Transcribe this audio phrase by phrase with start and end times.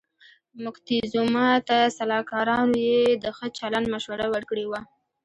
[0.63, 4.81] موکتیزوما ته سلاکارانو یې د ښه چلند مشوره ورکړې وه.